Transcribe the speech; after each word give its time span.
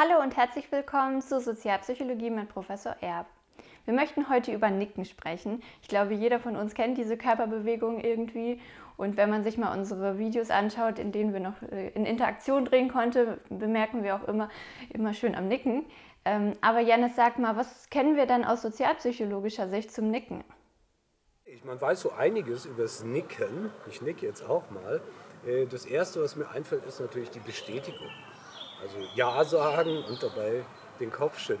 Hallo 0.00 0.22
und 0.22 0.36
herzlich 0.36 0.70
willkommen 0.70 1.20
zu 1.22 1.40
Sozialpsychologie 1.40 2.30
mit 2.30 2.48
Professor 2.48 2.94
Erb. 3.00 3.26
Wir 3.84 3.92
möchten 3.92 4.28
heute 4.28 4.52
über 4.52 4.70
Nicken 4.70 5.04
sprechen. 5.04 5.60
Ich 5.82 5.88
glaube, 5.88 6.14
jeder 6.14 6.38
von 6.38 6.54
uns 6.54 6.74
kennt 6.74 6.98
diese 6.98 7.16
Körperbewegung 7.16 7.98
irgendwie. 7.98 8.60
Und 8.96 9.16
wenn 9.16 9.28
man 9.28 9.42
sich 9.42 9.58
mal 9.58 9.76
unsere 9.76 10.16
Videos 10.16 10.50
anschaut, 10.50 11.00
in 11.00 11.10
denen 11.10 11.32
wir 11.32 11.40
noch 11.40 11.60
äh, 11.62 11.88
in 11.96 12.06
Interaktion 12.06 12.64
drehen 12.64 12.92
konnten, 12.92 13.38
bemerken 13.48 14.04
wir 14.04 14.14
auch 14.14 14.22
immer, 14.28 14.50
immer 14.90 15.14
schön 15.14 15.34
am 15.34 15.48
Nicken. 15.48 15.84
Ähm, 16.24 16.52
aber 16.60 16.78
Janis, 16.78 17.16
sag 17.16 17.40
mal, 17.40 17.56
was 17.56 17.90
kennen 17.90 18.14
wir 18.14 18.26
denn 18.26 18.44
aus 18.44 18.62
sozialpsychologischer 18.62 19.68
Sicht 19.68 19.90
zum 19.90 20.12
Nicken? 20.12 20.44
Man 21.64 21.80
weiß 21.80 22.02
so 22.02 22.12
einiges 22.12 22.66
über 22.66 22.82
das 22.82 23.02
Nicken. 23.02 23.72
Ich 23.88 24.00
nicke 24.00 24.26
jetzt 24.26 24.48
auch 24.48 24.70
mal. 24.70 25.00
Äh, 25.44 25.66
das 25.66 25.86
Erste, 25.86 26.22
was 26.22 26.36
mir 26.36 26.48
einfällt, 26.50 26.86
ist 26.86 27.00
natürlich 27.00 27.30
die 27.30 27.40
Bestätigung. 27.40 28.06
Also 28.82 28.96
Ja 29.14 29.44
sagen 29.44 30.04
und 30.08 30.22
dabei 30.22 30.64
den 31.00 31.10
Kopf, 31.10 31.50
äh, 31.50 31.56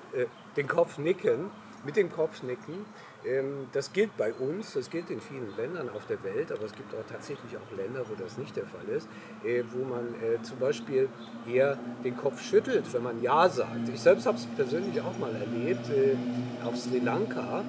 den 0.56 0.68
Kopf 0.68 0.98
nicken, 0.98 1.50
mit 1.84 1.96
dem 1.96 2.10
Kopf 2.10 2.42
nicken. 2.42 2.84
Ähm, 3.24 3.68
das 3.72 3.92
gilt 3.92 4.16
bei 4.16 4.32
uns, 4.32 4.74
das 4.74 4.90
gilt 4.90 5.10
in 5.10 5.20
vielen 5.20 5.56
Ländern 5.56 5.88
auf 5.88 6.06
der 6.06 6.22
Welt, 6.22 6.52
aber 6.52 6.64
es 6.64 6.72
gibt 6.72 6.94
auch 6.94 7.04
tatsächlich 7.10 7.56
auch 7.56 7.76
Länder, 7.76 8.04
wo 8.08 8.14
das 8.14 8.38
nicht 8.38 8.56
der 8.56 8.66
Fall 8.66 8.88
ist, 8.88 9.08
äh, 9.44 9.64
wo 9.72 9.84
man 9.84 10.14
äh, 10.22 10.40
zum 10.42 10.58
Beispiel 10.58 11.08
eher 11.48 11.78
den 12.04 12.16
Kopf 12.16 12.42
schüttelt, 12.42 12.92
wenn 12.92 13.02
man 13.02 13.20
Ja 13.22 13.48
sagt. 13.48 13.88
Ich 13.92 14.00
selbst 14.00 14.26
habe 14.26 14.36
es 14.36 14.46
persönlich 14.46 15.00
auch 15.00 15.18
mal 15.18 15.34
erlebt 15.34 15.88
äh, 15.90 16.16
auf 16.64 16.76
Sri 16.76 17.00
Lanka. 17.00 17.64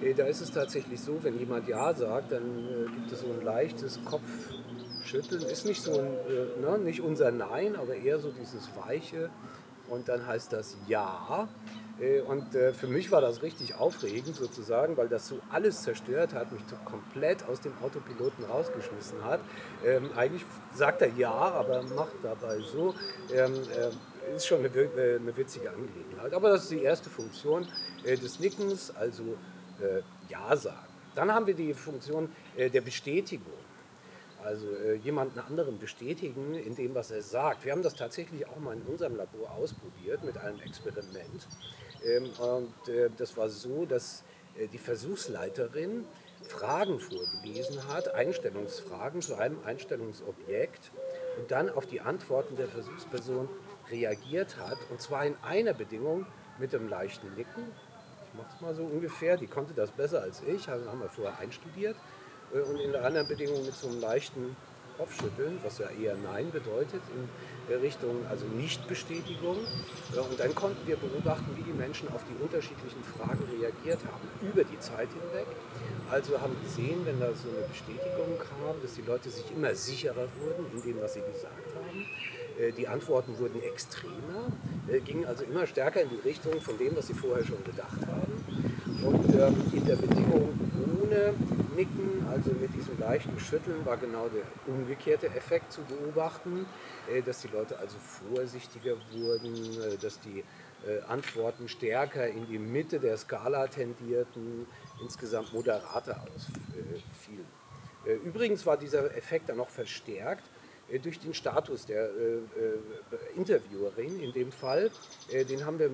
Äh, 0.00 0.14
da 0.14 0.24
ist 0.24 0.40
es 0.40 0.50
tatsächlich 0.50 1.00
so, 1.00 1.18
wenn 1.22 1.38
jemand 1.38 1.66
Ja 1.68 1.92
sagt, 1.94 2.32
dann 2.32 2.42
äh, 2.42 2.90
gibt 2.94 3.12
es 3.12 3.20
so 3.20 3.26
ein 3.26 3.44
leichtes 3.44 4.00
Kopf 4.04 4.22
Schütteln 5.12 5.42
ist 5.42 5.66
nicht 5.66 5.82
so 5.82 5.92
ein, 5.92 6.06
äh, 6.06 6.60
ne, 6.60 6.78
nicht 6.78 7.02
unser 7.02 7.30
Nein, 7.30 7.76
aber 7.76 7.94
eher 7.94 8.18
so 8.18 8.30
dieses 8.30 8.70
Weiche. 8.76 9.28
Und 9.88 10.08
dann 10.08 10.26
heißt 10.26 10.54
das 10.54 10.78
Ja. 10.88 11.48
Äh, 12.00 12.22
und 12.22 12.54
äh, 12.54 12.72
für 12.72 12.86
mich 12.86 13.12
war 13.12 13.20
das 13.20 13.42
richtig 13.42 13.74
aufregend 13.74 14.36
sozusagen, 14.36 14.96
weil 14.96 15.08
das 15.08 15.28
so 15.28 15.38
alles 15.50 15.82
zerstört 15.82 16.32
hat, 16.32 16.50
mich 16.50 16.62
komplett 16.86 17.46
aus 17.46 17.60
dem 17.60 17.72
Autopiloten 17.82 18.46
rausgeschmissen 18.46 19.22
hat. 19.22 19.40
Ähm, 19.84 20.08
eigentlich 20.16 20.46
sagt 20.74 21.02
er 21.02 21.10
ja, 21.10 21.30
aber 21.30 21.82
macht 21.82 22.14
dabei 22.22 22.60
so. 22.60 22.94
Ähm, 23.34 23.52
äh, 23.52 24.34
ist 24.34 24.46
schon 24.46 24.60
eine, 24.60 24.68
äh, 24.68 25.16
eine, 25.16 25.36
witzige 25.36 25.68
Angelegenheit. 25.68 26.32
Aber 26.32 26.48
das 26.48 26.62
ist 26.62 26.70
die 26.70 26.82
erste 26.82 27.10
Funktion 27.10 27.66
äh, 28.04 28.16
des 28.16 28.40
Nickens, 28.40 28.90
also 28.96 29.36
Ja 30.28 30.56
sagen. 30.56 30.86
Dann 31.16 31.34
haben 31.34 31.46
wir 31.46 31.54
die 31.54 31.74
Funktion 31.74 32.30
der 32.56 32.80
Bestätigung 32.80 33.52
also 34.44 34.66
äh, 34.66 34.94
jemanden 34.96 35.38
anderen 35.38 35.78
bestätigen 35.78 36.54
in 36.54 36.74
dem, 36.74 36.94
was 36.94 37.10
er 37.10 37.22
sagt. 37.22 37.64
Wir 37.64 37.72
haben 37.72 37.82
das 37.82 37.94
tatsächlich 37.94 38.46
auch 38.46 38.58
mal 38.58 38.74
in 38.74 38.82
unserem 38.82 39.16
Labor 39.16 39.50
ausprobiert 39.52 40.24
mit 40.24 40.36
einem 40.38 40.60
Experiment. 40.60 41.46
Ähm, 42.04 42.30
und 42.38 42.88
äh, 42.88 43.10
das 43.16 43.36
war 43.36 43.48
so, 43.48 43.86
dass 43.86 44.24
äh, 44.58 44.66
die 44.68 44.78
Versuchsleiterin 44.78 46.04
Fragen 46.42 46.98
vorgelesen 46.98 47.86
hat, 47.88 48.14
Einstellungsfragen 48.14 49.22
zu 49.22 49.36
einem 49.36 49.58
Einstellungsobjekt 49.64 50.90
und 51.38 51.50
dann 51.50 51.70
auf 51.70 51.86
die 51.86 52.00
Antworten 52.00 52.56
der 52.56 52.68
Versuchsperson 52.68 53.48
reagiert 53.90 54.56
hat. 54.56 54.78
Und 54.90 55.00
zwar 55.00 55.24
in 55.24 55.36
einer 55.42 55.72
Bedingung 55.72 56.26
mit 56.58 56.74
einem 56.74 56.88
leichten 56.88 57.32
Nicken. 57.34 57.64
Ich 58.26 58.38
mache 58.38 58.48
es 58.54 58.60
mal 58.60 58.74
so 58.74 58.82
ungefähr, 58.82 59.36
die 59.36 59.46
konnte 59.46 59.74
das 59.74 59.90
besser 59.90 60.22
als 60.22 60.42
ich, 60.42 60.68
haben 60.68 61.00
wir 61.00 61.08
vorher 61.08 61.38
einstudiert. 61.38 61.96
Äh, 62.52 62.60
und 62.60 62.80
in 62.80 62.92
der 62.92 63.04
anderen 63.04 63.26
Bedingung 63.26 63.64
mit 63.64 63.74
so 63.74 63.88
einem 63.88 64.00
leichten 64.00 64.56
Kopfschütteln, 64.96 65.58
was 65.62 65.78
ja 65.78 65.88
eher 65.88 66.16
Nein 66.16 66.50
bedeutet, 66.50 67.00
in 67.16 67.74
Richtung 67.76 68.26
also 68.28 68.44
Nichtbestätigung. 68.46 69.56
Und 69.56 70.38
dann 70.38 70.54
konnten 70.54 70.86
wir 70.86 70.96
beobachten, 70.96 71.46
wie 71.56 71.62
die 71.62 71.72
Menschen 71.72 72.08
auf 72.12 72.22
die 72.24 72.42
unterschiedlichen 72.42 73.02
Fragen 73.02 73.42
reagiert 73.58 74.00
haben, 74.04 74.28
über 74.46 74.64
die 74.64 74.78
Zeit 74.78 75.08
hinweg. 75.08 75.46
Also 76.10 76.40
haben 76.40 76.56
gesehen, 76.62 77.06
wenn 77.06 77.18
da 77.18 77.28
so 77.34 77.48
eine 77.48 77.66
Bestätigung 77.68 78.38
kam, 78.38 78.80
dass 78.82 78.94
die 78.94 79.02
Leute 79.02 79.30
sich 79.30 79.44
immer 79.50 79.74
sicherer 79.74 80.28
wurden 80.40 80.66
in 80.74 80.82
dem, 80.82 81.00
was 81.00 81.14
sie 81.14 81.20
gesagt 81.20 81.74
haben. 81.74 82.06
Äh, 82.60 82.72
die 82.72 82.86
Antworten 82.86 83.38
wurden 83.38 83.62
extremer, 83.62 84.52
äh, 84.88 85.00
gingen 85.00 85.24
also 85.24 85.44
immer 85.44 85.66
stärker 85.66 86.02
in 86.02 86.10
die 86.10 86.28
Richtung 86.28 86.60
von 86.60 86.76
dem, 86.76 86.94
was 86.96 87.06
sie 87.06 87.14
vorher 87.14 87.44
schon 87.44 87.64
gedacht 87.64 88.06
haben. 88.06 88.44
Und 89.02 89.34
ähm, 89.34 89.56
in 89.72 89.86
der 89.86 89.96
Bedingung 89.96 90.52
ohne 91.02 91.34
Nicken, 91.76 92.26
also 92.30 92.50
mit 92.52 92.74
diesem 92.74 92.98
leichten 92.98 93.38
Schütteln, 93.38 93.84
war 93.84 93.96
genau 93.96 94.28
der 94.28 94.42
umgekehrte 94.66 95.26
Effekt 95.28 95.72
zu 95.72 95.82
beobachten, 95.82 96.66
äh, 97.10 97.22
dass 97.22 97.42
die 97.42 97.48
Leute 97.48 97.78
also 97.78 97.96
vorsichtiger 97.98 98.96
wurden, 99.12 99.54
äh, 99.54 99.96
dass 99.98 100.20
die 100.20 100.40
äh, 100.86 101.00
Antworten 101.08 101.68
stärker 101.68 102.26
in 102.26 102.46
die 102.46 102.58
Mitte 102.58 103.00
der 103.00 103.16
Skala 103.16 103.66
tendierten, 103.66 104.66
insgesamt 105.02 105.52
moderater 105.52 106.20
ausfielen. 106.22 107.46
Übrigens 108.24 108.66
war 108.66 108.76
dieser 108.76 109.16
Effekt 109.16 109.48
dann 109.48 109.58
noch 109.58 109.70
verstärkt 109.70 110.42
durch 111.04 111.20
den 111.20 111.34
Status 111.34 111.86
der 111.86 112.10
Interviewerin 113.36 114.20
in 114.20 114.32
dem 114.32 114.50
Fall. 114.50 114.90
den 115.30 115.64
haben 115.64 115.78
wir 115.78 115.88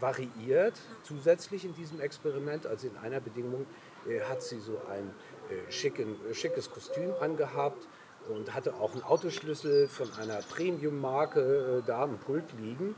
variiert 0.00 0.72
zusätzlich 1.02 1.66
in 1.66 1.74
diesem 1.74 2.00
Experiment. 2.00 2.66
Also 2.66 2.86
in 2.86 2.96
einer 2.96 3.20
Bedingung 3.20 3.66
hat 4.28 4.42
sie 4.42 4.60
so 4.60 4.80
ein 4.90 5.10
äh, 5.50 5.70
schicken, 5.70 6.16
äh, 6.30 6.34
schickes 6.34 6.70
Kostüm 6.70 7.12
angehabt 7.20 7.86
und 8.28 8.54
hatte 8.54 8.74
auch 8.74 8.92
einen 8.92 9.02
Autoschlüssel 9.02 9.88
von 9.88 10.10
einer 10.14 10.38
Premium-Marke 10.38 11.82
äh, 11.82 11.86
da 11.86 12.02
am 12.02 12.18
Pult 12.18 12.52
liegen. 12.58 12.94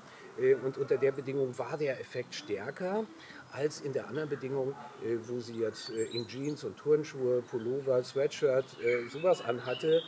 Und 0.63 0.77
unter 0.77 0.99
der 0.99 1.13
Bedingung 1.13 1.59
war 1.59 1.79
der 1.79 1.99
Effekt 1.99 2.35
stärker 2.35 3.07
als 3.53 3.81
in 3.81 3.95
der 3.95 4.07
anderen 4.09 4.29
Bedingung, 4.29 4.75
wo 5.23 5.41
sie 5.41 5.61
jetzt 5.61 5.89
in 5.89 6.29
Jeans 6.29 6.63
und 6.63 6.77
Turnschuhe, 6.77 7.41
Pullover, 7.41 8.05
Sweatshirt, 8.05 8.67
sowas 9.09 9.41
anhatte 9.41 10.03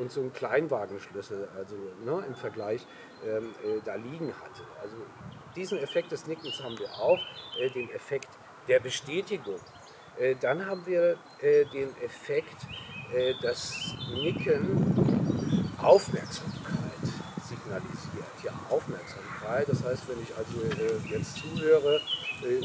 und 0.00 0.10
so 0.10 0.22
einen 0.22 0.32
Kleinwagenschlüssel, 0.32 1.46
also 1.54 1.76
ne, 2.06 2.24
im 2.26 2.34
Vergleich 2.36 2.86
ähm, 3.26 3.54
da 3.84 3.96
liegen 3.96 4.32
hatte. 4.32 4.62
Also 4.80 4.96
diesen 5.54 5.76
Effekt 5.76 6.10
des 6.10 6.26
Nickens 6.26 6.62
haben 6.62 6.78
wir 6.78 6.90
auch, 6.92 7.20
den 7.74 7.90
Effekt 7.90 8.30
der 8.68 8.80
Bestätigung. 8.80 9.60
Äh, 10.18 10.34
dann 10.40 10.64
haben 10.66 10.84
wir 10.86 11.16
äh, 11.40 11.64
den 11.66 11.88
Effekt, 12.02 12.66
äh, 13.14 13.34
dass 13.42 13.94
Nicken 14.14 15.74
Aufmerksamkeit 15.78 16.85
signalisiert. 17.66 18.44
Ja, 18.44 18.52
Aufmerksamkeit. 18.70 19.68
Das 19.68 19.82
heißt, 19.82 20.08
wenn 20.08 20.22
ich 20.22 20.34
also 20.36 21.08
jetzt 21.10 21.36
zuhöre 21.36 22.00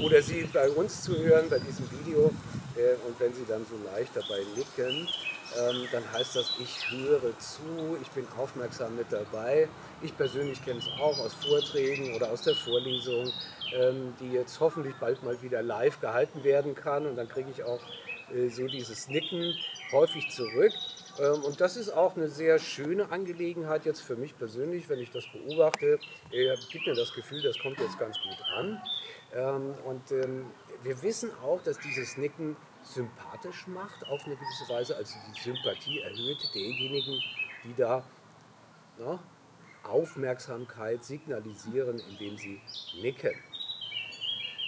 oder 0.04 0.22
Sie 0.22 0.44
bei 0.54 0.70
uns 0.70 1.02
zuhören, 1.02 1.50
bei 1.50 1.60
diesem 1.60 1.90
Video, 1.92 2.32
und 3.06 3.20
wenn 3.20 3.34
Sie 3.34 3.46
dann 3.48 3.66
so 3.66 3.76
leicht 3.92 4.16
dabei 4.16 4.44
nicken, 4.56 5.08
ähm, 5.58 5.88
dann 5.92 6.04
heißt 6.14 6.38
das, 6.38 6.54
ich 6.60 6.90
höre 6.90 7.38
zu, 7.38 7.98
ich 8.02 8.10
bin 8.12 8.26
aufmerksam 8.38 8.96
mit 8.96 9.08
dabei. 9.12 9.68
Ich 10.02 10.16
persönlich 10.16 10.64
kenne 10.64 10.80
es 10.80 10.88
auch 11.00 11.20
aus 11.20 11.34
Vorträgen 11.34 12.16
oder 12.16 12.32
aus 12.32 12.44
der 12.44 12.56
Vorlesung, 12.56 13.30
ähm, 13.74 14.14
die 14.22 14.32
jetzt 14.32 14.60
hoffentlich 14.62 14.96
bald 14.96 15.22
mal 15.24 15.42
wieder 15.42 15.62
live 15.62 16.00
gehalten 16.00 16.44
werden 16.46 16.74
kann. 16.74 17.06
Und 17.06 17.18
dann 17.18 17.28
kriege 17.28 17.50
ich 17.52 17.64
auch 17.64 17.82
äh, 18.34 18.48
so 18.48 18.66
dieses 18.68 19.10
Nicken 19.10 19.54
häufig 19.92 20.30
zurück. 20.32 20.72
Ähm, 21.20 21.44
und 21.44 21.62
das 21.62 21.78
ist 21.78 21.90
auch 21.90 22.16
eine 22.16 22.30
sehr 22.30 22.60
schöne 22.60 23.12
Angelegenheit 23.12 23.86
jetzt 23.86 24.02
für 24.02 24.16
mich 24.16 24.38
persönlich, 24.38 24.90
wenn 24.90 25.00
ich 25.00 25.12
das 25.12 25.26
beobachte. 25.32 26.00
Gibt 26.72 26.88
mir 26.88 26.96
das 26.96 27.14
Gefühl, 27.14 27.42
das 27.42 27.58
kommt 27.60 27.80
jetzt 27.80 27.98
ganz 28.00 28.18
gut 28.22 28.38
an. 28.56 28.82
Und 29.86 30.12
wir 30.84 31.02
wissen 31.04 31.32
auch, 31.42 31.62
dass 31.64 31.80
dieses 31.80 32.18
Nicken 32.18 32.58
sympathisch 32.84 33.68
macht 33.68 34.06
auf 34.08 34.26
eine 34.26 34.36
gewisse 34.36 34.68
Weise, 34.74 34.96
also 34.96 35.16
die 35.34 35.40
Sympathie 35.40 36.00
erhöht 36.00 36.50
derjenigen, 36.54 37.22
die 37.64 37.74
da 37.76 38.04
na, 38.98 39.20
Aufmerksamkeit 39.84 41.04
signalisieren, 41.04 42.02
indem 42.10 42.38
sie 42.38 42.60
nicken. 43.02 43.36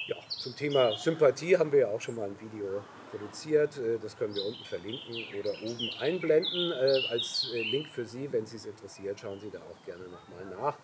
Ja, 0.07 0.17
zum 0.29 0.55
Thema 0.55 0.95
Sympathie 0.97 1.57
haben 1.57 1.71
wir 1.71 1.79
ja 1.79 1.87
auch 1.87 2.01
schon 2.01 2.15
mal 2.15 2.25
ein 2.25 2.39
Video 2.39 2.83
produziert. 3.13 3.77
Äh, 3.77 3.99
das 4.01 4.17
können 4.17 4.33
wir 4.33 4.43
unten 4.43 4.65
verlinken 4.65 5.15
oder 5.39 5.51
oben 5.63 5.89
einblenden 5.99 6.71
äh, 6.71 7.07
als 7.09 7.47
äh, 7.53 7.61
Link 7.61 7.87
für 7.89 8.05
Sie. 8.05 8.31
Wenn 8.31 8.45
Sie 8.45 8.57
es 8.57 8.65
interessiert, 8.65 9.19
schauen 9.19 9.39
Sie 9.39 9.51
da 9.51 9.59
auch 9.59 9.85
gerne 9.85 10.03
nochmal 10.03 10.45
nach. 10.45 10.77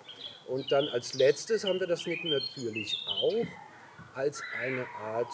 Und 0.47 0.71
dann 0.71 0.87
als 0.89 1.15
letztes 1.15 1.63
haben 1.63 1.79
wir 1.79 1.87
das 1.87 2.05
Nicken 2.05 2.29
natürlich 2.29 2.95
auch 3.07 3.45
als 4.15 4.41
eine 4.61 4.85
Art 5.01 5.31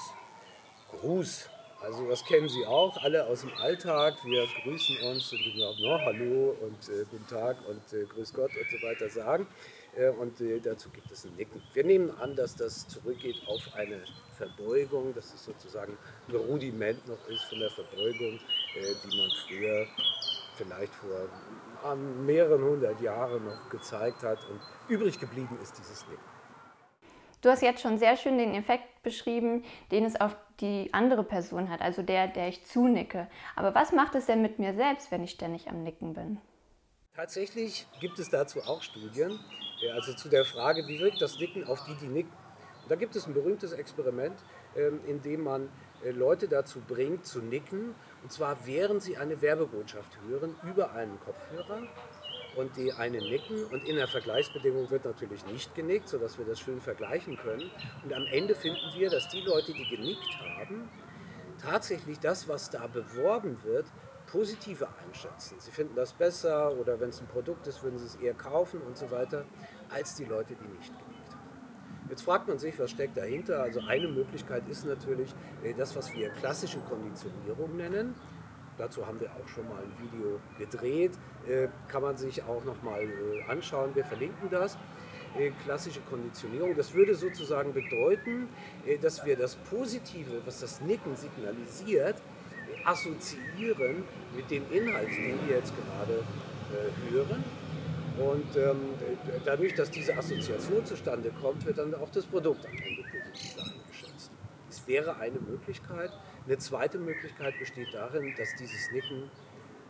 Gruß 0.90 1.50
also 1.86 2.08
das 2.10 2.26
kennen 2.26 2.50
Sie 2.50 2.66
auch, 2.66 2.98
alle 3.04 3.28
aus 3.28 3.42
dem 3.42 3.54
Alltag. 3.54 4.16
Wir 4.24 4.48
grüßen 4.64 4.98
uns 5.04 5.32
und 5.32 5.40
sagen 5.40 5.82
no, 5.82 6.00
Hallo 6.00 6.58
und 6.62 6.90
äh, 6.90 7.06
Guten 7.12 7.28
Tag 7.28 7.58
und 7.68 7.94
äh, 7.94 8.06
Grüß 8.06 8.34
Gott 8.34 8.50
und 8.50 8.70
so 8.72 8.88
weiter 8.88 9.08
sagen. 9.08 9.46
Äh, 9.96 10.10
und 10.10 10.40
äh, 10.42 10.60
dazu 10.60 10.90
gibt 10.90 11.12
es 11.12 11.26
ein 11.26 11.36
Nicken. 11.36 11.62
Wir 11.74 11.84
nehmen 11.84 12.12
an, 12.20 12.36
dass 12.36 12.56
das 12.56 12.88
zurückgeht 12.88 13.42
auf 13.48 13.62
eine 13.76 14.02
Verbeugung, 14.38 15.14
dass 15.14 15.34
es 15.34 15.44
sozusagen 15.44 15.98
ein 16.28 16.36
Rudiment 16.36 17.08
noch 17.08 17.28
ist 17.28 17.44
von 17.46 17.60
der 17.60 17.70
Verbeugung, 17.70 18.40
äh, 18.76 18.94
die 19.04 19.18
man 19.18 19.30
früher 19.48 19.88
vielleicht 20.56 20.94
vor 20.96 21.30
mehreren 21.96 22.64
hundert 22.64 23.00
Jahren 23.02 23.46
noch 23.46 23.70
gezeigt 23.70 24.24
hat. 24.24 24.40
Und 24.50 24.60
übrig 24.88 25.20
geblieben 25.20 25.60
ist 25.62 25.78
dieses 25.78 26.08
Nicken. 26.08 26.24
Du 27.42 27.50
hast 27.52 27.62
jetzt 27.62 27.82
schon 27.82 28.00
sehr 28.00 28.18
schön 28.18 28.40
den 28.40 28.56
Effekt 28.56 29.04
beschrieben, 29.04 29.64
den 29.92 30.04
es 30.04 30.20
auf 30.20 30.36
die 30.62 30.92
andere 30.94 31.24
Person 31.24 31.70
hat, 31.70 31.82
also 31.82 32.02
der, 32.02 32.28
der 32.28 32.48
ich 32.48 32.66
zunicke. 32.66 33.28
Aber 33.56 33.76
was 33.76 33.92
macht 33.92 34.16
es 34.16 34.26
denn 34.26 34.42
mit 34.42 34.58
mir 34.58 34.74
selbst, 34.74 35.12
wenn 35.12 35.24
ich 35.24 35.32
ständig 35.32 35.70
am 35.70 35.84
Nicken 35.84 36.14
bin? 36.14 36.40
Tatsächlich 37.16 37.86
gibt 38.00 38.18
es 38.20 38.30
dazu 38.30 38.62
auch 38.62 38.82
Studien, 38.82 39.40
also 39.94 40.14
zu 40.14 40.30
der 40.30 40.46
Frage, 40.46 40.88
wie 40.88 41.00
wirkt 41.00 41.22
das 41.22 41.40
Nicken 41.40 41.66
auf 41.66 41.84
die, 41.86 41.96
die 41.96 42.08
nicken. 42.08 42.32
Und 42.84 42.92
da 42.92 42.96
gibt 42.96 43.16
es 43.16 43.26
ein 43.28 43.34
berühmtes 43.34 43.74
Experiment, 43.74 44.36
ähm, 44.76 45.00
in 45.08 45.22
dem 45.22 45.44
man 45.44 45.70
äh, 46.04 46.12
Leute 46.12 46.48
dazu 46.48 46.80
bringt, 46.88 47.26
zu 47.26 47.40
nicken, 47.40 47.96
und 48.24 48.32
zwar 48.32 48.66
während 48.66 49.02
sie 49.02 49.18
eine 49.18 49.42
Werbebotschaft 49.42 50.18
hören 50.28 50.56
über 50.64 50.92
einen 50.92 51.20
Kopfhörer 51.20 51.84
und 52.56 52.76
die 52.78 52.94
eine 52.94 53.18
nicken 53.18 53.66
und 53.66 53.88
in 53.88 53.96
der 53.96 54.08
Vergleichsbedingung 54.08 54.90
wird 54.90 55.06
natürlich 55.06 55.46
nicht 55.48 55.76
genickt, 55.76 56.08
sodass 56.10 56.38
wir 56.38 56.46
das 56.46 56.60
schön 56.60 56.80
vergleichen 56.80 57.38
können. 57.38 57.70
Und 58.04 58.14
am 58.14 58.26
Ende 58.28 58.56
finden 58.56 58.94
wir, 58.96 59.10
dass 59.10 59.30
die 59.30 59.42
Leute, 59.42 59.74
die 59.74 59.88
genickt 59.88 60.40
haben, 60.40 60.90
tatsächlich 61.62 62.20
das, 62.20 62.48
was 62.48 62.70
da 62.70 62.88
beworben 62.88 63.58
wird, 63.64 63.86
positiver 64.28 64.90
einschätzen. 65.06 65.56
Sie 65.60 65.72
finden 65.72 65.96
das 65.96 66.14
besser 66.14 66.74
oder 66.78 67.00
wenn 67.00 67.10
es 67.10 67.22
ein 67.22 67.28
Produkt 67.28 67.68
ist, 67.68 67.84
würden 67.84 68.00
sie 68.00 68.06
es 68.06 68.16
eher 68.16 68.34
kaufen 68.34 68.82
und 68.82 68.98
so 68.98 69.12
weiter, 69.12 69.46
als 69.90 70.16
die 70.16 70.26
Leute, 70.26 70.56
die 70.56 70.68
nicht 70.78 70.92
geliebt 70.98 71.32
haben. 71.32 71.46
Jetzt 72.10 72.22
fragt 72.22 72.48
man 72.48 72.60
sich, 72.60 72.78
was 72.78 72.92
steckt 72.92 73.18
dahinter. 73.18 73.64
Also 73.64 73.82
eine 73.82 74.08
Möglichkeit 74.08 74.68
ist 74.70 74.86
natürlich 74.86 75.34
äh, 75.64 75.74
das, 75.74 75.96
was 75.96 76.14
wir 76.14 76.30
klassische 76.30 76.80
Konditionierung 76.80 77.76
nennen. 77.78 78.16
Dazu 78.78 79.08
haben 79.08 79.20
wir 79.22 79.32
auch 79.32 79.48
schon 79.48 79.68
mal 79.70 79.82
ein 79.82 79.94
Video 80.04 80.40
gedreht, 80.60 81.14
äh, 81.48 81.70
kann 81.88 82.02
man 82.02 82.18
sich 82.18 82.44
auch 82.44 82.64
noch 82.66 82.84
mal 82.84 83.02
äh, 83.02 83.44
anschauen. 83.50 83.96
Wir 83.96 84.06
verlinken 84.06 84.50
das. 84.50 84.78
Klassische 85.66 86.00
Konditionierung. 86.00 86.78
Das 86.78 86.94
würde 86.94 87.14
sozusagen 87.14 87.74
bedeuten, 87.74 88.48
dass 89.02 89.26
wir 89.26 89.36
das 89.36 89.58
Positive, 89.58 90.46
was 90.46 90.62
das 90.62 90.80
Nicken 90.80 91.18
signalisiert, 91.18 92.22
assoziieren 92.86 94.04
mit 94.36 94.50
dem 94.50 94.64
Inhalt, 94.72 95.10
den 95.10 95.48
wir 95.48 95.58
jetzt 95.58 95.74
gerade 95.76 96.24
äh, 96.72 97.12
hören. 97.12 97.44
Und 98.18 98.56
ähm, 98.56 98.80
dadurch, 99.44 99.74
dass 99.76 99.92
diese 99.92 100.18
Assoziation 100.18 100.86
zustande 100.86 101.32
kommt, 101.42 101.66
wird 101.66 101.78
dann 101.78 101.94
auch 101.96 102.10
das 102.12 102.26
Produkt 102.26 102.66
am 102.66 102.72
Ende 102.72 103.04
positiv 103.04 103.58
eingeschätzt. 103.60 104.32
Es 104.70 104.88
wäre 104.88 105.18
eine 105.18 105.40
Möglichkeit. 105.40 106.12
Eine 106.46 106.58
zweite 106.58 106.98
Möglichkeit 106.98 107.60
besteht 107.60 107.94
darin, 107.94 108.34
dass 108.38 108.56
dieses 108.56 108.92
Nicken 108.92 109.30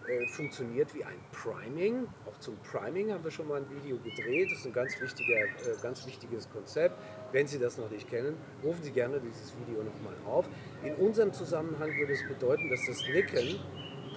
äh, 0.07 0.27
funktioniert 0.27 0.93
wie 0.93 1.03
ein 1.03 1.17
Priming. 1.31 2.07
Auch 2.25 2.37
zum 2.39 2.57
Priming 2.57 3.11
haben 3.11 3.23
wir 3.23 3.31
schon 3.31 3.47
mal 3.47 3.61
ein 3.61 3.69
Video 3.69 3.97
gedreht. 3.97 4.49
Das 4.51 4.59
ist 4.59 4.65
ein 4.65 4.73
ganz, 4.73 4.99
wichtiger, 4.99 5.35
äh, 5.35 5.81
ganz 5.81 6.05
wichtiges 6.05 6.49
Konzept. 6.49 6.95
Wenn 7.31 7.47
Sie 7.47 7.59
das 7.59 7.77
noch 7.77 7.89
nicht 7.89 8.09
kennen, 8.09 8.37
rufen 8.63 8.83
Sie 8.83 8.91
gerne 8.91 9.19
dieses 9.19 9.53
Video 9.59 9.83
nochmal 9.83 10.15
auf. 10.25 10.47
In 10.83 10.95
unserem 10.95 11.33
Zusammenhang 11.33 11.95
würde 11.97 12.13
es 12.13 12.27
bedeuten, 12.27 12.69
dass 12.69 12.85
das 12.85 13.01
Nicken 13.07 13.59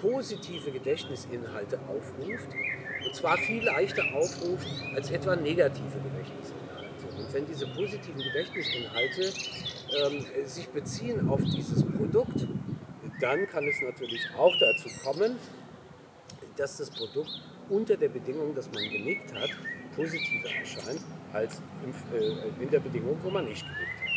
positive 0.01 0.71
Gedächtnisinhalte 0.71 1.79
aufruft. 1.89 2.49
Und 3.05 3.15
zwar 3.15 3.39
viel 3.39 3.65
leichter 3.65 4.05
aufruft 4.15 4.67
als 4.95 5.11
etwa 5.11 5.37
negative 5.37 5.99
Gedächtnisinhalte. 6.03 7.07
Und 7.17 7.33
wenn 7.33 7.47
diese 7.47 7.67
positiven 7.67 8.21
Gedächtnisinhalte 8.21 9.33
ähm, 10.03 10.25
sich 10.47 10.69
beziehen 10.69 11.29
auf 11.29 11.41
dieses 11.43 11.85
Produkt, 11.85 12.47
dann 13.21 13.47
kann 13.49 13.67
es 13.67 13.81
natürlich 13.81 14.29
auch 14.37 14.55
dazu 14.59 14.89
kommen, 15.03 15.37
dass 16.59 16.77
das 16.77 16.91
Produkt 16.91 17.31
unter 17.69 17.97
der 17.97 18.09
Bedingung, 18.09 18.55
dass 18.55 18.71
man 18.73 18.83
genickt 18.85 19.33
hat, 19.35 19.51
positiver 19.95 20.49
erscheint 20.49 21.01
als 21.33 21.61
äh, 22.13 22.63
in 22.63 22.71
der 22.71 22.81
Bedingung, 22.81 23.19
wo 23.23 23.31
man 23.31 23.45
nicht 23.45 23.63
genickt 23.63 24.01
hat. 24.01 24.09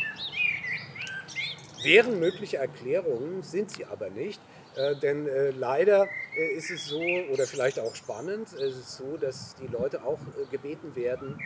Wären 1.84 2.20
mögliche 2.20 2.58
Erklärungen, 2.58 3.42
sind 3.42 3.70
sie 3.70 3.84
aber 3.84 4.08
nicht, 4.10 4.40
äh, 4.76 4.94
denn 4.96 5.26
äh, 5.26 5.50
leider 5.50 6.08
ist 6.56 6.70
es 6.70 6.86
so, 6.86 7.00
oder 7.30 7.46
vielleicht 7.46 7.78
auch 7.78 7.94
spannend, 7.94 8.52
es 8.54 8.76
ist 8.76 8.96
so, 8.96 9.18
dass 9.18 9.54
die 9.56 9.66
Leute 9.66 10.02
auch 10.02 10.18
gebeten 10.50 10.96
werden, 10.96 11.38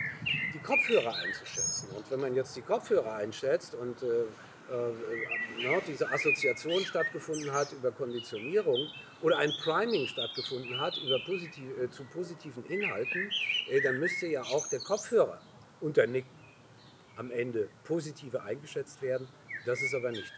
die 0.53 0.59
Kopfhörer 0.59 1.13
einzuschätzen. 1.13 1.89
Und 1.97 2.09
wenn 2.09 2.21
man 2.21 2.35
jetzt 2.35 2.55
die 2.55 2.61
Kopfhörer 2.61 3.15
einschätzt 3.15 3.75
und 3.75 3.97
äh, 4.69 5.81
diese 5.87 6.09
Assoziation 6.11 6.79
stattgefunden 6.81 7.51
hat 7.51 7.71
über 7.71 7.91
Konditionierung 7.91 8.87
oder 9.21 9.37
ein 9.37 9.51
Priming 9.63 10.07
stattgefunden 10.07 10.79
hat 10.79 10.97
über 10.97 11.19
positiv, 11.25 11.63
äh, 11.79 11.89
zu 11.89 12.03
positiven 12.05 12.65
Inhalten, 12.65 13.29
äh, 13.69 13.81
dann 13.81 13.99
müsste 13.99 14.27
ja 14.27 14.41
auch 14.41 14.67
der 14.69 14.79
Kopfhörer 14.79 15.39
unter 15.81 16.05
Nick 16.07 16.25
am 17.15 17.31
Ende 17.31 17.69
positiver 17.83 18.43
eingeschätzt 18.43 19.01
werden. 19.01 19.27
Das 19.65 19.81
ist 19.81 19.93
aber 19.93 20.11
nicht. 20.11 20.31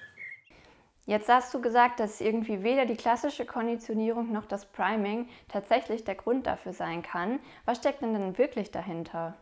Jetzt 1.05 1.27
hast 1.27 1.53
du 1.53 1.59
gesagt, 1.59 1.99
dass 1.99 2.21
irgendwie 2.21 2.61
weder 2.61 2.85
die 2.85 2.95
klassische 2.95 3.45
Konditionierung 3.45 4.31
noch 4.31 4.45
das 4.45 4.67
Priming 4.67 5.27
tatsächlich 5.47 6.03
der 6.03 6.15
Grund 6.15 6.45
dafür 6.45 6.71
sein 6.71 7.01
kann. 7.01 7.39
Was 7.65 7.79
steckt 7.79 8.01
denn 8.01 8.13
denn 8.13 8.37
wirklich 8.37 8.69
dahinter? 8.69 9.35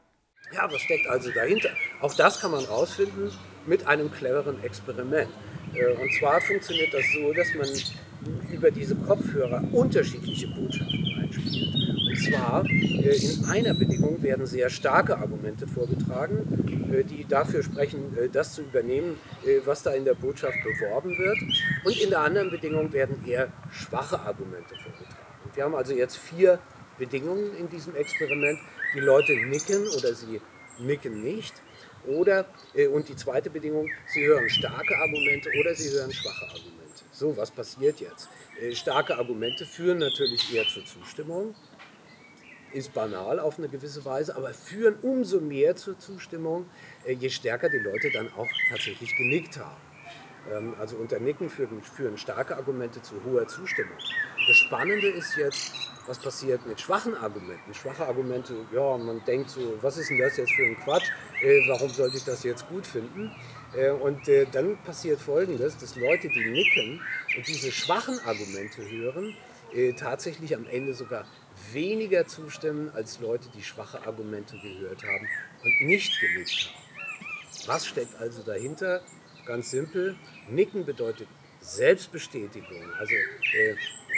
Ja, 0.53 0.71
was 0.71 0.81
steckt 0.81 1.07
also 1.07 1.29
dahinter? 1.31 1.69
Auch 2.01 2.13
das 2.13 2.39
kann 2.39 2.51
man 2.51 2.63
rausfinden 2.63 3.31
mit 3.65 3.85
einem 3.85 4.11
cleveren 4.11 4.63
Experiment. 4.63 5.29
Äh, 5.73 5.93
und 6.01 6.11
zwar 6.13 6.39
funktioniert 6.39 6.93
das 6.93 7.03
so, 7.13 7.33
dass 7.33 7.53
man 7.53 8.49
über 8.51 8.71
diese 8.71 8.95
Kopfhörer 8.95 9.61
unterschiedliche 9.71 10.47
Botschaften 10.47 11.05
einspielt. 11.21 11.75
Und 12.09 12.17
zwar 12.17 12.65
äh, 12.65 13.15
in 13.15 13.45
einer 13.45 13.73
Bedingung 13.73 14.21
werden 14.23 14.45
sehr 14.45 14.69
starke 14.69 15.17
Argumente 15.17 15.67
vorgetragen, 15.67 16.89
äh, 16.93 17.03
die 17.03 17.25
dafür 17.27 17.61
sprechen, 17.61 18.17
das 18.31 18.53
zu 18.53 18.61
übernehmen, 18.61 19.17
was 19.65 19.83
da 19.83 19.91
in 19.91 20.05
der 20.05 20.15
Botschaft 20.15 20.57
beworben 20.63 21.09
wird. 21.17 21.37
Und 21.83 22.01
in 22.01 22.09
der 22.09 22.21
anderen 22.21 22.49
Bedingung 22.49 22.91
werden 22.93 23.25
eher 23.27 23.49
schwache 23.71 24.19
Argumente 24.19 24.75
vorgetragen. 24.75 25.27
Wir 25.53 25.63
haben 25.65 25.75
also 25.75 25.93
jetzt 25.93 26.17
vier 26.17 26.59
Bedingungen 26.97 27.55
in 27.57 27.69
diesem 27.69 27.95
Experiment. 27.95 28.59
Die 28.93 28.99
Leute 28.99 29.33
nicken 29.33 29.87
oder 29.87 30.13
sie 30.13 30.41
nicken 30.79 31.23
nicht. 31.23 31.53
Oder, 32.05 32.45
äh, 32.73 32.87
und 32.87 33.09
die 33.09 33.15
zweite 33.15 33.49
Bedingung, 33.49 33.89
sie 34.07 34.25
hören 34.25 34.49
starke 34.49 34.97
Argumente 34.97 35.49
oder 35.59 35.75
sie 35.75 35.89
hören 35.91 36.11
schwache 36.11 36.45
Argumente. 36.45 37.03
So, 37.11 37.35
was 37.35 37.51
passiert 37.51 37.99
jetzt? 37.99 38.29
Äh, 38.61 38.73
starke 38.75 39.17
Argumente 39.17 39.65
führen 39.65 39.97
natürlich 39.97 40.53
eher 40.53 40.65
zur 40.67 40.85
Zustimmung, 40.85 41.53
ist 42.73 42.93
banal 42.93 43.39
auf 43.39 43.57
eine 43.57 43.67
gewisse 43.67 44.05
Weise, 44.05 44.35
aber 44.35 44.53
führen 44.53 44.95
umso 45.01 45.41
mehr 45.41 45.75
zur 45.75 45.97
Zustimmung, 45.99 46.69
äh, 47.05 47.13
je 47.13 47.29
stärker 47.29 47.69
die 47.69 47.79
Leute 47.79 48.11
dann 48.11 48.31
auch 48.33 48.47
tatsächlich 48.69 49.15
genickt 49.17 49.57
haben. 49.57 49.81
Ähm, 50.51 50.75
also 50.79 50.95
unter 50.97 51.19
Nicken 51.19 51.49
führen, 51.49 51.81
führen 51.81 52.17
starke 52.17 52.55
Argumente 52.55 53.01
zu 53.01 53.15
hoher 53.25 53.47
Zustimmung. 53.47 53.97
Das 54.47 54.57
Spannende 54.57 55.07
ist 55.07 55.35
jetzt, 55.35 55.73
was 56.07 56.17
passiert 56.17 56.65
mit 56.65 56.79
schwachen 56.79 57.15
Argumenten. 57.15 57.73
Schwache 57.73 58.05
Argumente, 58.05 58.55
ja, 58.73 58.97
man 58.97 59.23
denkt 59.25 59.49
so, 59.49 59.77
was 59.81 59.97
ist 59.97 60.09
denn 60.09 60.19
das 60.19 60.37
jetzt 60.37 60.53
für 60.53 60.63
ein 60.63 60.77
Quatsch? 60.77 61.09
Äh, 61.43 61.59
warum 61.67 61.89
sollte 61.89 62.17
ich 62.17 62.23
das 62.23 62.43
jetzt 62.43 62.67
gut 62.69 62.87
finden? 62.87 63.31
Äh, 63.75 63.91
und 63.91 64.27
äh, 64.27 64.47
dann 64.51 64.77
passiert 64.83 65.19
Folgendes, 65.19 65.77
dass 65.77 65.95
Leute, 65.97 66.29
die 66.29 66.49
nicken 66.49 67.01
und 67.35 67.47
diese 67.47 67.71
schwachen 67.71 68.17
Argumente 68.25 68.89
hören, 68.89 69.35
äh, 69.73 69.93
tatsächlich 69.93 70.55
am 70.55 70.65
Ende 70.65 70.93
sogar 70.93 71.25
weniger 71.73 72.25
zustimmen 72.25 72.89
als 72.93 73.19
Leute, 73.19 73.49
die 73.53 73.63
schwache 73.63 74.05
Argumente 74.07 74.57
gehört 74.57 75.03
haben 75.03 75.27
und 75.63 75.87
nicht 75.87 76.19
genickt 76.21 76.71
haben. 76.73 77.67
Was 77.67 77.85
steckt 77.85 78.15
also 78.19 78.43
dahinter? 78.43 79.01
Ganz 79.45 79.71
simpel, 79.71 80.15
Nicken 80.49 80.85
bedeutet 80.85 81.27
Selbstbestätigung. 81.61 82.83
Also 82.97 83.13
äh, 83.13 83.75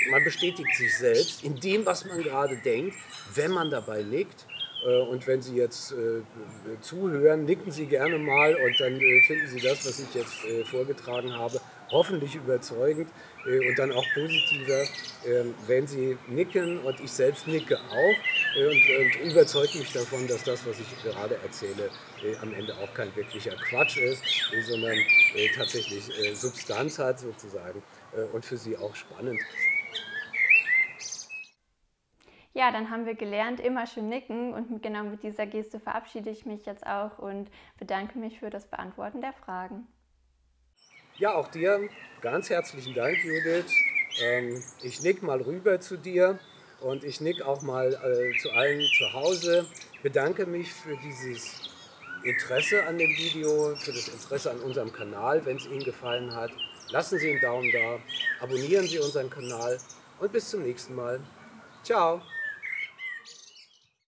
man 0.10 0.24
bestätigt 0.24 0.76
sich 0.76 0.98
selbst 0.98 1.44
in 1.44 1.60
dem, 1.60 1.86
was 1.86 2.06
man 2.06 2.22
gerade 2.22 2.58
denkt, 2.58 2.96
wenn 3.36 3.52
man 3.52 3.70
dabei 3.70 4.04
nickt. 4.04 4.46
Äh, 4.86 5.02
und 5.02 5.26
wenn 5.28 5.42
Sie 5.42 5.56
jetzt 5.56 5.92
äh, 5.92 6.22
zuhören, 6.82 7.46
nicken 7.46 7.72
Sie 7.72 7.86
gerne 7.86 8.18
mal 8.18 8.56
und 8.56 8.80
dann 8.80 9.00
äh, 9.00 9.22
finden 9.28 9.48
Sie 9.48 9.60
das, 9.60 9.86
was 9.86 10.00
ich 10.00 10.14
jetzt 10.14 10.70
vorgetragen 10.70 11.34
habe, 11.34 11.60
hoffentlich 11.92 12.36
überzeugend 12.36 13.10
und 13.46 13.80
dann 13.80 13.92
auch 13.92 14.06
positiver, 14.14 14.84
ähm, 15.26 15.56
wenn 15.66 15.88
Sie 15.88 16.18
nicken 16.28 16.80
und 16.80 17.00
ich 17.00 17.12
selbst 17.12 17.48
nicke 17.48 17.78
auch 17.78 18.58
und, 18.58 19.26
und 19.26 19.32
überzeugt 19.32 19.76
mich 19.76 19.92
davon, 19.92 20.28
dass 20.28 20.44
das, 20.44 20.66
was 20.68 20.80
ich 20.80 21.04
gerade 21.04 21.36
erzähle, 21.44 21.90
am 22.42 22.54
Ende 22.54 22.74
auch 22.78 22.94
kein 22.94 23.16
wirklicher 23.16 23.56
Quatsch 23.70 23.98
ist, 23.98 24.22
sondern 24.68 24.98
tatsächlich 25.56 26.04
Substanz 26.34 27.00
hat 27.00 27.20
sozusagen 27.20 27.82
und 28.34 28.46
für 28.46 28.58
Sie 28.58 28.78
auch 28.78 28.96
spannend 28.96 29.40
ja, 32.60 32.72
dann 32.74 32.90
haben 32.90 33.06
wir 33.06 33.16
gelernt, 33.16 33.62
immer 33.62 33.88
schön 33.88 34.10
nicken 34.10 34.54
und 34.54 34.84
genau 34.84 35.04
mit 35.04 35.24
dieser 35.24 35.46
Geste 35.46 35.80
verabschiede 35.80 36.30
ich 36.30 36.46
mich 36.46 36.66
jetzt 36.66 36.86
auch 36.86 37.18
und 37.18 37.50
bedanke 37.78 38.20
mich 38.20 38.40
für 38.40 38.50
das 38.50 38.68
Beantworten 38.68 39.22
der 39.22 39.32
Fragen. 39.32 39.88
Ja, 41.16 41.36
auch 41.36 41.48
dir 41.48 41.88
ganz 42.20 42.50
herzlichen 42.50 42.94
Dank, 42.94 43.16
Judith. 43.24 43.72
Ähm, 44.22 44.62
ich 44.84 45.02
nick 45.02 45.24
mal 45.24 45.42
rüber 45.42 45.80
zu 45.80 45.96
dir 45.96 46.38
und 46.82 47.06
ich 47.06 47.22
nick 47.22 47.42
auch 47.44 47.62
mal 47.62 47.94
äh, 47.94 48.38
zu 48.40 48.52
allen 48.52 48.82
zu 48.98 49.14
Hause. 49.14 49.66
Bedanke 50.04 50.46
mich 50.46 50.74
für 50.74 50.98
dieses 50.98 51.70
Interesse 52.26 52.86
an 52.86 52.98
dem 52.98 53.10
Video, 53.12 53.74
für 53.78 53.94
das 53.94 54.10
Interesse 54.10 54.52
an 54.52 54.60
unserem 54.60 54.92
Kanal, 54.92 55.46
wenn 55.46 55.56
es 55.56 55.66
Ihnen 55.66 55.86
gefallen 55.86 56.36
hat. 56.36 56.52
Lassen 56.90 57.20
Sie 57.20 57.32
einen 57.32 57.40
Daumen 57.40 57.72
da, 57.72 58.00
abonnieren 58.44 58.86
Sie 58.86 59.00
unseren 59.00 59.30
Kanal 59.30 59.78
und 60.20 60.30
bis 60.34 60.50
zum 60.50 60.64
nächsten 60.64 60.94
Mal. 60.94 61.22
Ciao! 61.84 62.22